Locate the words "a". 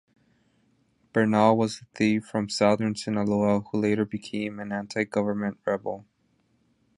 1.81-1.85